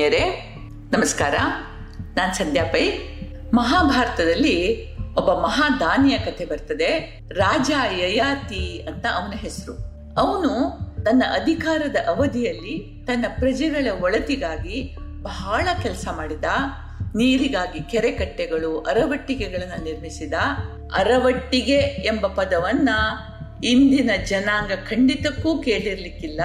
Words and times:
ಆತ್ಮೀಯರೇ 0.00 0.56
ನಮಸ್ಕಾರ. 0.92 1.34
ನಾನು 2.16 2.34
ಸಂಧ್ಯಾ 2.34 2.64
ಪೈ. 2.64 2.90
ಮಹಾಭಾರತದಲ್ಲಿ 3.54 4.88
ಒಬ್ಬ 4.96 5.32
ಮಹಾದಾನಿಯ 5.32 6.18
ಕಥೆ 6.18 6.44
ಬರ್ತದೆ, 6.44 7.20
ರಾಜ 7.32 7.70
ಯಯಾತಿ 7.98 8.86
ಅಂತ 8.88 9.06
ಅವನ 9.06 9.30
ಹೆಸರು. 9.36 9.72
ಅವನು 10.20 10.50
ತನ್ನ 11.04 11.22
ಅಧಿಕಾರದ 11.42 11.96
ಅವಧಿಯಲ್ಲಿ 12.08 13.04
ತನ್ನ 13.06 13.24
ಪ್ರಜೆಗಳ 13.38 13.86
ಒಳತಿಗಾಗಿ 14.00 14.96
ಬಹಳ 15.22 15.68
ಕೆಲಸ 15.82 16.08
ಮಾಡಿದ, 16.16 16.44
ನೀರಿಗಾಗಿ 17.16 17.80
ಕೆರೆ 17.80 18.12
ಕಟ್ಟೆಗಳು, 18.12 18.80
ಅರವಟ್ಟಿಗೆಗಳನ್ನು 18.80 19.84
ನಿರ್ಮಿಸಿದ, 19.84 20.32
ಅರವಟ್ಟಿಗೆ 20.96 21.78
ಎಂಬ 21.80 22.26
ಪದವನ್ನ 22.26 22.88
ಇಂದಿನ 23.64 24.10
ಜನಾಂಗ 24.24 24.72
ಖಂಡಿತಕ್ಕೂ 24.72 25.58
ಕೇಳಿರ್ಲಿಕ್ಕಿಲ್ಲ. 25.58 26.40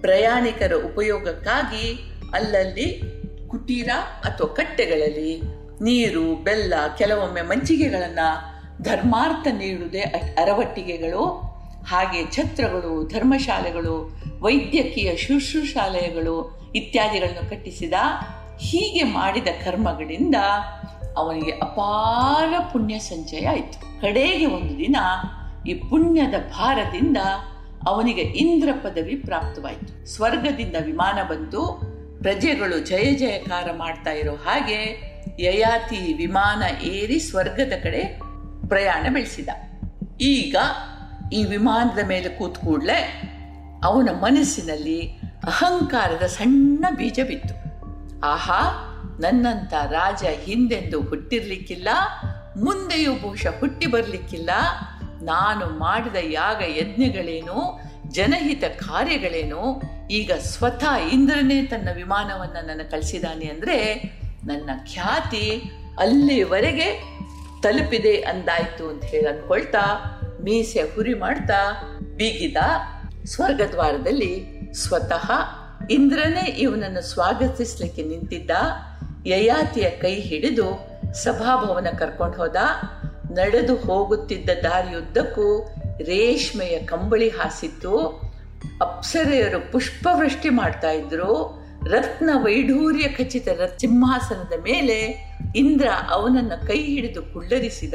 ಪ್ರಯಾಣಿಕರ 0.00 0.72
ಉಪಯೋಗಕ್ಕಾಗಿ 0.72 2.13
ಅಲ್ಲಲ್ಲಿ 2.34 3.02
ಕುಟೀರ 3.48 3.88
ಅಥವಾ 4.24 4.54
ಕಟ್ಟೆಗಳಲ್ಲಿ 4.54 5.40
ನೀರು, 5.82 6.36
ಬೆಲ್ಲ, 6.36 6.74
ಕೆಲವೊಮ್ಮೆ 6.98 7.42
ಮಂಚಿಗೆಗಳನ್ನು 7.42 8.54
ಧರ್ಮಾರ್ಥ 8.82 9.46
ನೀಡುವುದೇ 9.46 10.00
ಅರವಟ್ಟಿಗೆಗಳು. 10.38 11.24
ಹಾಗೆ 11.86 12.32
ಛತ್ರಗಳು, 12.32 13.08
ಧರ್ಮಶಾಲೆಗಳು, 13.08 14.20
ವೈದ್ಯಕೀಯ 14.40 15.16
ಶುಶ್ರೂಷಾಲಯಗಳು 15.16 16.60
ಇತ್ಯಾದಿಗಳನ್ನು 16.74 17.50
ಕಟ್ಟಿಸಿದ 17.50 17.92
ಹೀಗೆ 18.60 19.02
ಮಾಡಿದ 19.02 19.46
ಕರ್ಮಗಳಿಂದ 19.64 20.34
ಅವನಿಗೆ 21.16 21.50
ಅಪಾರ 21.50 22.54
ಪುಣ್ಯ 22.72 22.98
ಸಂಚಯ 22.98 23.48
ಆಯಿತು. 23.48 24.00
ಕಡೆಗೆ 24.00 24.46
ಒಂದು 24.46 24.78
ದಿನ 24.78 24.96
ಈ 25.68 25.74
ಪುಣ್ಯದ 25.74 26.34
ಭಾರದಿಂದ 26.50 27.16
ಅವನಿಗೆ 27.86 28.20
ಇಂದ್ರ 28.20 28.68
ಪದವಿ 28.72 29.16
ಪ್ರಾಪ್ತವಾಯಿತು. 29.16 30.06
ಸ್ವರ್ಗದಿಂದ 30.06 30.76
ವಿಮಾನ 30.80 31.22
ಬಂತು. 31.28 31.93
ಪ್ರಜೆಗಳು 32.24 32.76
ಜಯ 32.90 33.06
ಜಯಕಾರ 33.14 33.68
ಮಾಡ್ತಾ 33.76 34.12
ಇರೋ 34.20 34.34
ಹಾಗೆ 34.44 34.78
ಯಯಾತಿ 35.38 36.00
ವಿಮಾನ 36.14 36.62
ಏರಿ 36.92 37.18
ಸ್ವರ್ಗದ 37.18 37.74
ಕಡೆ 37.82 38.02
ಪ್ರಯಾಣ 38.68 39.04
ಬೆಳೆಸಿದ. 39.14 39.50
ಈಗ 40.34 40.56
ಈ 41.32 41.40
ವಿಮಾನದ 41.44 42.02
ಮೇಲೆ 42.08 42.28
ಕೂತ್ 42.28 42.58
ಕೂಡಲೇ 42.58 42.98
ಅವನ 43.84 44.08
ಮನಸ್ಸಿನಲ್ಲಿ 44.22 44.98
ಅಹಂಕಾರದ 45.44 46.26
ಸಣ್ಣ 46.36 46.84
ಬೀಜ 46.98 47.20
ಬಿತ್ತು. 47.28 47.54
ಆಹಾ, 48.26 48.60
ನನ್ನಂತ 49.20 49.74
ರಾಜ 49.90 50.24
ಹಿಂದೆಂದು 50.44 50.98
ಹುಟ್ಟಿರ್ಲಿಕ್ಕಿಲ್ಲ, 51.02 51.88
ಮುಂದೆಯೂ 52.56 53.12
ಬಹುಶಃ 53.14 53.54
ಹುಟ್ಟಿ 53.60 53.86
ಬರಲಿಕ್ಕಿಲ್ಲ, 53.86 54.50
ನಾನು 55.22 55.66
ಮಾಡಿದ 55.78 56.18
ಯಾಗ 56.30 56.60
ಯಜ್ಞಗಳೇನು 56.76 57.58
ಜನಹಿತ 58.14 58.64
ಕಾರ್ಯಗಳೇನು, 58.64 59.62
ಈಗ 60.10 60.32
ಸ್ವತಃ 60.52 60.94
ಇಂದ್ರನೇ 61.12 61.58
ತನ್ನ 61.62 61.88
ವಿಮಾನವನ್ನು 61.94 62.60
ನನ್ನ 62.66 62.82
ಕಳಿಸಿದಾನೆ 62.90 63.46
ಅಂದರೆ, 63.46 63.78
ನನ್ನ 64.44 64.70
ಖ್ಯಾತಿ 64.92 65.46
ಅಲ್ಲಿವರೆಗೆ 65.98 66.88
ತಲುಪಿದೆ 67.62 68.14
ಅಂದಾಯ್ತು 68.32 68.84
ಅಂತ 68.88 69.04
ಹೇಳಿ 69.04 69.28
ಅಂದ್ಕೊಳ್ತಾ, 69.28 69.84
ಮೀಸೆ 70.40 70.82
ಹುರಿ 70.94 71.14
ಮಾಡ್ತಾ, 71.14 71.60
ಬೀಗಿದ 72.18 72.56
ಸ್ವರ್ಗದ್ವಾರದಲ್ಲಿ 73.24 74.32
ಸ್ವತಃ 74.72 75.28
ಇಂದ್ರನೇ 75.90 76.44
ಇವನನ್ನು 76.64 77.02
ಸ್ವಾಗತಿಸ್ಲಿಕ್ಕೆ 77.12 78.02
ನಿಂತಿದ್ದ 78.02 78.50
ಯಯಾತಿಯ 79.26 79.86
ಕೈ 80.02 80.14
ಹಿಡಿದು 80.20 80.68
ಸಭಾಭವನ 81.22 81.88
ಕರ್ಕೊಂಡು 81.98 82.36
ಹೋದ, 82.36 82.58
ನಡೆದು 83.38 83.74
ಹೋಗುತ್ತಿದ್ದ 83.76 84.50
ದಾರಿಯುದ್ದಕ್ಕೂ 84.62 85.48
ರೇಷ್ಮೆಯ 85.98 86.78
ಕಂಬಳಿ 86.78 87.28
ಹಾಸಿತ್ತು. 87.28 87.96
ಅಪ್ಸರೆಯರು 88.80 89.72
ಪುಷ್ಪವೃಷ್ಟಿ 89.72 90.48
ಮಾಡ್ತಾ 90.48 90.90
ಇದ್ರು. 90.90 91.64
ರತ್ನ 91.86 92.30
ವೈಢೂರ್ಯ 92.34 93.08
ಖಚಿತ 93.08 93.48
ಸಿಂಹಾಸನದ 93.78 94.52
ಮೇಲೆ 94.62 95.30
ಇಂದ್ರ 95.56 95.88
ಅವನನ್ನ 96.10 96.52
ಕೈ 96.66 96.84
ಹಿಡಿದು 96.84 97.22
ಕುಳ್ಳರಿಸಿದ. 97.22 97.94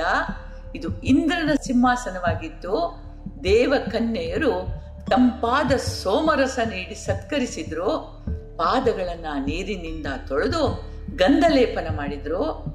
ಇದು 0.75 1.01
ಇಂದ್ರನ 1.01 1.49
ಸಿಂಹಾಸನವಾಗಿತ್ತು. 1.61 3.03
ದೇವಕನ್ಯೆಯರು 3.43 4.67
ತಂಪಾದ 5.09 5.71
ಸೋಮರಸ 5.75 6.59
ನೀಡಿ 6.65 6.95
ಸತ್ಕರಿಸಿದ್ರು. 6.95 8.19
ಪಾದಗಳನ್ನ 8.57 9.25
ನೀರಿನಿಂದ 9.45 10.07
ತೊಳೆದು 10.27 10.89
ಗಂಧಲೇಪನ 11.15 11.95
ಮಾಡಿದ್ರು. 11.95 12.65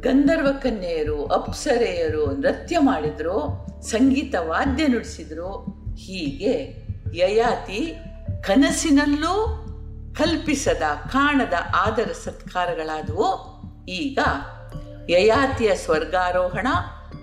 ಗಂಧರ್ವ 0.00 0.48
ಕನ್ಯೆಯರು 0.62 1.26
ಅಪ್ಸರೆಯರು 1.26 2.32
ನೃತ್ಯ 2.36 2.78
ಮಾಡಿದ್ರು, 2.78 3.66
ಸಂಗೀತ 3.82 4.34
ವಾದ್ಯ 4.38 4.86
ನುಡಿಸಿದ್ರು. 4.86 5.62
ಹೀಗೆ 5.94 6.86
ಯಯಾತಿ 7.14 7.94
ಕನಸಿನಲ್ಲೂ 8.42 9.64
ಕಲ್ಪಿಸದ, 10.14 10.82
ಕಾಣದ 11.12 11.52
ಆದರ 11.76 12.10
ಸತ್ಕಾರಗಳಾದವು. 12.24 13.58
ಈಗ 13.86 14.18
ಯಯಾತಿಯ 15.10 15.76
ಸ್ವರ್ಗಾರೋಹಣ 15.76 16.66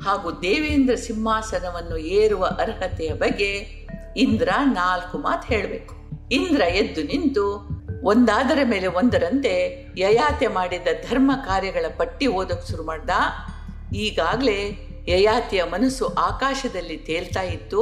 ಹಾಗೂ 0.06 0.31
ದೇವೇಂದ್ರ 0.31 0.96
ಸಿಂಹಾಸನವನ್ನು 0.96 1.97
ಏರುವ 1.97 2.46
ಅರ್ಹತೆಯ 2.46 3.14
ಬಗ್ಗೆ 3.14 3.85
ಇಂದ್ರ 4.18 4.50
ನಾಲ್ಕು 4.64 5.18
ಮಾತು 5.18 5.47
ಹೇಳಬೇಕು. 5.47 5.96
ಇಂದ್ರ 6.31 6.62
ಎದ್ದು 6.62 7.03
ನಿಂತು 7.03 7.75
ಒಂದಾದರ 8.06 8.60
ಮೇಲೆ 8.64 8.88
ಒಂದರಂತೆ 8.88 9.54
ಯಯಾತೆ 9.98 10.48
ಮಾಡಿದ 10.48 10.88
ಧರ್ಮ 11.10 11.32
ಕಾರ್ಯಗಳ 11.46 11.86
ಪಟ್ಟಿ 11.98 12.28
ಓದಕ್ಕೆ 12.28 12.72
ಶುರು 12.72 12.84
ಮಾಡ್ದ. 12.84 13.10
ಈಗಾಗಲೇ 13.96 14.60
ಯಯಾತಿಯ 15.08 15.64
ಮನಸ್ಸು 15.64 16.08
ಆಕಾಶದಲ್ಲಿ 16.08 16.98
ತೇಲ್ತಾ 16.98 17.42
ಇತ್ತು. 17.42 17.82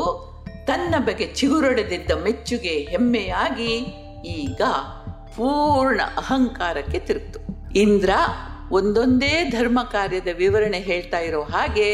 ತನ್ನ 0.67 0.95
ಬಗ್ಗೆ 0.99 1.25
ಚಿಗುರೊಡೆದಿದ್ದ 1.25 2.11
ಮೆಚ್ಚುಗೆ 2.11 2.75
ಹೆಮ್ಮೆಯಾಗಿ 2.79 3.73
ಈಗ 4.25 4.61
ಪೂರ್ಣ 5.35 6.01
ಅಹಂಕಾರಕ್ಕೆ 6.17 6.99
ತಿರುಗ್ತು. 6.99 7.39
ಇಂದ್ರ 7.79 8.09
ಒಂದೊಂದೇ 8.71 9.43
ಧರ್ಮ 9.43 9.79
ಕಾರ್ಯದ 9.91 10.27
ವಿವರಣೆ 10.37 10.79
ಹೇಳ್ತಾ 10.79 11.19
ಇರೋ 11.19 11.41
ಹಾಗೆ 11.43 11.89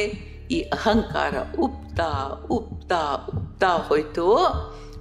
ಈ 0.52 0.62
ಅಹಂಕಾರ 0.62 1.36
ಉಪ್ತಾ 1.60 2.10
ಉಪ್ತಾ 2.52 3.02
ಉಪ್ತಾ 3.30 3.68
ಹೋಯ್ತು. 3.68 4.28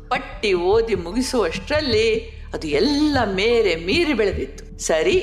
ಪಟ್ಟಿ 0.08 0.54
ಓದಿ 0.54 0.94
ಮುಗಿಸುವಷ್ಟರಲ್ಲಿ 0.94 2.37
ಅದು 2.54 2.66
ಎಲ್ಲ 2.66 3.18
ಮೇರೆ 3.34 3.76
ಮೀರಿ 3.76 4.12
ಬೆಳೆದಿತ್ತು. 4.12 4.78
ಸರಿ, 4.78 5.16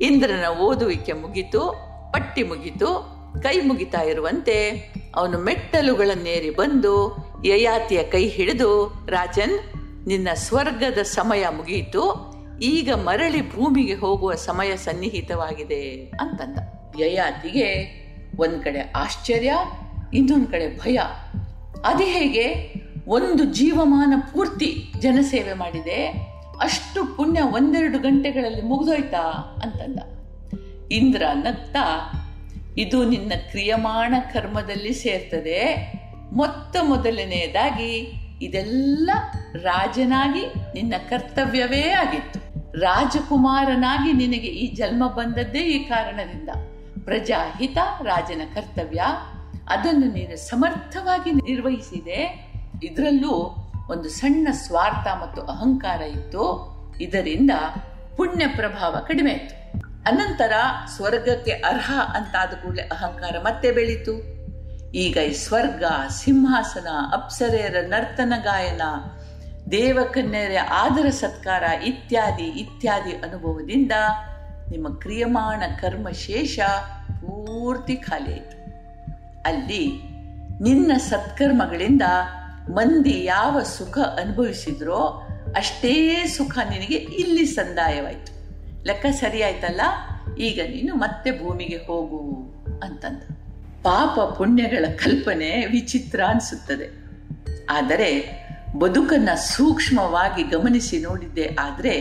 ಇಂದ್ರನ 0.00 0.46
ಓದುವಿಕೆ 0.48 1.12
ಮುಗಿತು, 1.12 1.74
ಪಟ್ಟಿ 2.12 2.42
ಮುಗಿತು, 2.42 3.20
ಕೈ 3.42 3.60
ಮುಗಿತಾ 3.60 4.00
ಇರುವಂತೆ 4.02 4.56
ಅವನು 5.16 5.38
ಮೆಟ್ಟಲುಗಳನ್ನೇರಿ 5.38 6.50
ಬಂದು 6.50 7.16
ಯಯಾತಿಯ 7.44 8.02
ಕೈ 8.02 8.28
ಹಿಡಿದು, 8.28 9.04
ರಾಜನ್, 9.08 9.58
ನಿನ್ನ 10.06 10.28
ಸ್ವರ್ಗದ 10.34 10.98
ಸಮಯ 11.02 11.46
ಮುಗಿಯಿತು 11.56 12.02
ಈಗ 12.62 12.92
ಮರಳಿ 12.94 13.54
ಭೂಮಿಗೆ 13.54 13.94
ಹೋಗುವ 13.94 14.34
ಸಮಯ 14.34 14.76
ಸನ್ನಿಹಿತವಾಗಿದೆ 14.76 16.12
ಅಂತಂದ. 16.20 16.58
ಯಯಾತಿಗೆ 17.00 17.68
ಒಂದ್ 18.38 18.64
ಕಡೆ 18.64 18.92
ಆಶ್ಚರ್ಯ, 18.96 19.52
ಇನ್ನೊಂದ್ 20.14 20.46
ಕಡೆ 20.46 20.78
ಭಯ. 20.78 20.98
ಅದು 21.84 22.02
ಹೇಗೆ, 22.02 22.74
ಒಂದು 23.08 23.44
ಜೀವಮಾನ 23.44 24.14
ಪೂರ್ತಿ 24.32 24.92
ಜನಸೇವೆ 24.98 25.52
ಮಾಡಿದೆ 25.52 26.29
ಅಷ್ಟು 26.60 27.16
ಪುಣ್ಯ 27.16 27.40
ಒಂದೆರಡು 27.40 27.98
ಗಂಟೆಗಳಲ್ಲಿ 27.98 28.62
ಮುಗಿದೋಯ್ತಾ 28.62 29.20
ಅಂತಂದ. 29.64 29.98
ಇಂದ್ರ 30.92 31.22
ನತ್ತ 31.34 31.76
ಇದು 32.78 33.04
ನಿನ್ನ 33.04 33.32
ಕ್ರಿಯಮಾಣ 33.50 34.14
ಕರ್ಮದಲ್ಲಿ 34.34 34.92
ಸೇರ್ತದೆ. 34.92 35.92
ಮೊತ್ತ 36.32 36.76
ಮೊದಲನೆಯದಾಗಿ 36.82 38.12
ಇದೆಲ್ಲ 38.42 39.10
ರಾಜನಾಗಿ 39.62 40.46
ನಿನ್ನ 40.74 40.94
ಕರ್ತವ್ಯವೇ 41.10 41.88
ಆಗಿತ್ತು. 41.88 42.40
ರಾಜಕುಮಾರನಾಗಿ 42.80 44.12
ನಿನಗೆ 44.12 44.48
ಈ 44.48 44.74
ಜನ್ಮ 44.74 45.06
ಬಂದದ್ದೇ 45.06 45.58
ಈ 45.58 45.78
ಕಾರಣದಿಂದ. 45.84 46.48
ಪ್ರಜಾಹಿತ 47.04 47.78
ರಾಜನ 48.02 48.42
ಕರ್ತವ್ಯ, 48.54 49.02
ಅದನ್ನು 49.68 50.06
ನೀನು 50.12 50.36
ಸಮರ್ಥವಾಗಿ 50.36 51.32
ನಿರ್ವಹಿಸಿದೆ. 51.32 52.50
ಇದರಲ್ಲೂ 52.82 53.59
ಒಂದು 53.90 54.08
ಸಣ್ಣ 54.08 54.48
ಸ್ವಾರ್ಥ 54.52 55.06
ಮತ್ತು 55.22 55.42
ಅಹಂಕಾರ 55.42 56.00
ಇತ್ತು. 56.00 56.44
ಇದರಿಂದ 57.00 57.50
ಪುಣ್ಯ 58.16 58.46
ಪ್ರಭಾವ 58.46 58.96
ಕಡಿಮೆ 59.08 59.30
ಇತ್ತು 59.30 59.60
ಅನಂತರ 60.06 60.52
ಸ್ವರ್ಗಕ್ಕೆ 60.96 61.50
ಅರ್ಹ 61.50 61.90
ಅಂತಾದ 62.14 62.48
ಕೂಡಲೇ 62.48 62.82
ಅಹಂಕಾರ 62.82 63.36
ಮತ್ತೆ 63.38 63.70
ಬೆಳೀತು. 63.70 64.40
ಈಗ 64.92 65.16
ಈ 65.16 65.32
ಸ್ವರ್ಗ, 65.32 65.84
ಸಿಂಹಾಸನ, 66.08 66.88
ಅಪ್ಸರೆಯರ 67.12 67.76
ನರ್ತನ 67.88 68.32
ಗಾಯನ, 68.42 68.82
ದೇವಕನ್ಯರ 69.70 70.56
ಆದರ 70.70 71.08
ಸತ್ಕಾರ 71.08 71.62
ಇತ್ಯಾದಿ 71.62 72.42
ಇತ್ಯಾದಿ 72.42 73.10
ಅನುಭವದಿಂದ 73.10 73.92
ನಿಮ್ಮ 74.70 74.98
ಕ್ರಿಯಮಾಣ 74.98 75.62
ಕರ್ಮ 75.80 76.08
ಶೇಷ 76.10 76.58
ಪೂರ್ತಿ 77.20 77.96
ಖಾಲಿ 77.96 78.32
ಆಯಿತು. 78.32 78.60
ಅಲ್ಲಿ 79.42 80.02
ನಿನ್ನ 80.62 80.92
ಸತ್ಕರ್ಮಗಳಿಂದ 80.96 82.02
ಮಂದಿ 82.68 83.24
ಯಾವ 83.24 83.62
ಸುಖ 83.62 83.98
ಅನುಭವಿಸಿದ್ರೋ 83.98 85.26
ಅಷ್ಟೇ 85.56 86.24
ಸುಖ 86.26 86.58
ನಿನಗೆ 86.70 86.94
ಇಲ್ಲಿ 86.94 87.46
ಸಂದಾಯವಾಯಿತು. 87.46 88.40
ಲೆಕ್ಕ 88.84 89.06
ಸರಿಯಾಯ್ತಲ್ಲ? 89.06 89.80
ಈಗ 90.38 90.60
ನೀನು 90.64 90.94
ಮತ್ತೆ 90.94 91.30
ಭೂಮಿಗೆ 91.30 91.86
ಹೋಗು 91.86 92.52
ಅಂತಂದ. 92.82 93.22
ಪಾಪ 93.82 94.20
ಪುಣ್ಯಗಳ 94.20 94.84
ಕಲ್ಪನೆ 94.96 95.66
ವಿಚಿತ್ರ 95.66 96.20
ಅನಿಸುತ್ತದೆ. 96.28 97.00
ಆದರೆ 97.70 98.40
ಬದುಕನ್ನ 98.78 99.28
ಸೂಕ್ಷ್ಮವಾಗಿ 99.34 100.42
ಗಮನಿಸಿ 100.42 100.98
ನೋಡಿದ್ದೆ 100.98 101.56
ಆದರೆ 101.60 101.92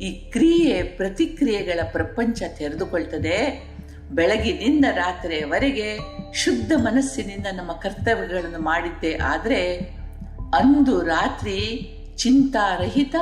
ಈ 0.00 0.10
ಕ್ರಿಯೆ 0.10 0.82
ಪ್ರತಿಕ್ರಿಯೆಗಳ 0.82 1.80
ಪ್ರಪಂಚ 1.92 2.42
ತೆರೆದುಕೊಳ್ತದೆ. 2.58 3.68
ಬೆಳಗಿನಿಂದ 4.12 4.84
ರಾತ್ರಿಯವರೆಗೆ 4.84 5.98
ಶುದ್ಧ 6.34 6.72
ಮನಸ್ಸಿನಿಂದ 6.76 7.46
ನಮ್ಮ 7.52 7.72
ಕರ್ತವ್ಯಗಳನ್ನು 7.72 8.58
ಮಾಡಿದ್ದೆ 8.58 9.16
ಆದರೆ 9.16 9.76
ಅಂದು 10.54 11.02
ರಾತ್ರಿ 11.02 11.88
ಚಿಂತಾರಹಿತ, 12.16 13.14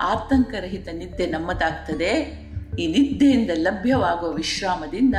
ಆತಂಕರಹಿತ 0.00 0.88
ನಿದ್ದೆ 0.92 1.26
ನಮ್ಮದಾಗ್ತದೆ. 1.26 2.42
ಈ 2.78 2.86
ನಿದ್ದೆಯಿಂದ 2.86 3.50
ಲಭ್ಯವಾಗುವ 3.54 4.32
ವಿಶ್ರಾಮದಿಂದ 4.32 5.14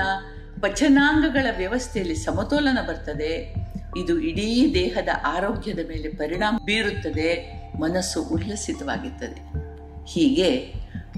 ಪಚನಾಂಗಗಳ 0.62 1.46
ವ್ಯವಸ್ಥೆಯಲ್ಲಿ 1.58 2.16
ಸಮತೋಲನ 2.16 2.78
ಬರ್ತದೆ. 2.88 3.56
ಇದು 3.98 4.20
ಇಡೀ 4.20 4.74
ದೇಹದ 4.74 5.10
ಆರೋಗ್ಯದ 5.26 5.80
ಮೇಲೆ 5.88 6.10
ಪರಿಣಾಮ 6.10 6.58
ಬೀರುತ್ತದೆ. 6.66 7.62
ಮನಸ್ಸು 7.80 8.24
ಉಲ್ಲಸಿತವಾಗಿರ್ತದೆ. 8.24 9.42
ಹೀಗೆ 10.06 10.74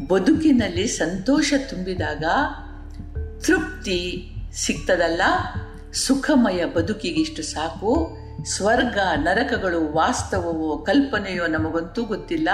ಬದುಕಿನಲ್ಲಿ 0.07 0.87
ಸಂತೋಷ 0.87 1.53
ತುಂಬಿದಾಗ 1.69 2.23
ತೃಪ್ತಿ 3.39 4.31
ಸಿಗ್ತದಲ್ಲ? 4.53 5.21
ಸುಖಮಯ 5.93 6.65
ಬದುಕಿಗಿಷ್ಟು 6.65 7.43
ಸಾಕು. 7.43 8.17
ಸ್ವರ್ಗ 8.43 8.97
ನರಕಗಳು 9.15 9.93
ವಾಸ್ತವವೋ 9.93 10.77
ಕಲ್ಪನೆಯೋ 10.77 11.47
ನಮಗಂತೂ 11.47 12.03
ಗೊತ್ತಿಲ್ಲ. 12.03 12.49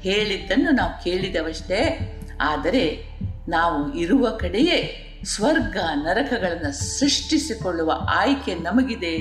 ಹೇಳಿದ್ದನ್ನು 0.00 0.70
ನಾವು 0.70 1.04
ಕೇಳಿದವಷ್ಟೇ. 1.04 2.10
ಆದರೆ 2.40 3.04
ನಾವು 3.48 3.94
ಇರುವ 3.94 4.30
ಕಡೆಯೇ 4.30 5.00
ಸ್ವರ್ಗ 5.24 5.76
ನರಕಗಳನ್ನು 5.94 6.98
ಸೃಷ್ಟಿಸಿಕೊಳ್ಳುವ 6.98 7.92
ಆಯ್ಕೆ 8.10 8.54
ನಮಗಿದೆ 8.54 9.16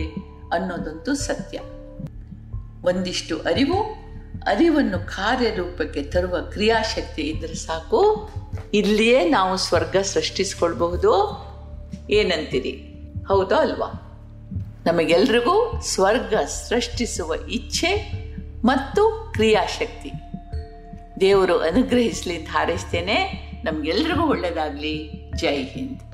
ಅನ್ನೋದಂತೂ 0.54 1.14
ಸತ್ಯ. 1.14 1.60
ಒಂದಿಷ್ಟು 2.84 3.38
ಅರಿವು, 3.38 3.82
ಅರಿವನ್ನು 4.48 5.00
ಕಾರ್ಯರೂಪಕ್ಕೆ 5.00 6.04
ತರುವ 6.04 6.42
ಕ್ರಿಯಾಶಕ್ತಿ 6.42 7.22
ಇದ್ದರೆ 7.22 7.56
ಸಾಕು. 7.56 8.30
ಇಲ್ಲಿಯೇ 8.74 9.30
ನಾವು 9.30 9.58
ಸ್ವರ್ಗ 9.58 9.98
ಸೃಷ್ಟಿಸಿಕೊಳ್ಬಹುದು. 10.02 11.44
ಏನಂತೀರಿ? 12.10 12.93
ಹೌದಾ 13.28 13.56
ಅಲ್ವಾ? 13.56 14.10
ನಮಗೆಲ್ರಿಗೂ 14.86 15.82
ಸ್ವರ್ಗ 15.82 16.34
ಸೃಷ್ಟಿಸುವ 16.46 17.34
ಇಚ್ಛೆ 17.50 18.24
ಮತ್ತು 18.66 19.30
ಕ್ರಿಯಾಶಕ್ತಿ. 19.34 20.12
ದೇವರು 21.20 21.60
ಅನುಗ್ರಹಿಸಲಿ, 21.60 22.38
ಧಾರಿಸ್ತೇನೆ. 22.38 23.44
ನಮಗೆಲ್ರಿಗೂ 23.66 24.24
ಒಳ್ಳೆಯದಾಗಲಿ 24.24 25.12
ಜೈ 25.36 25.64
ಹಿಂದ್. 25.64 26.13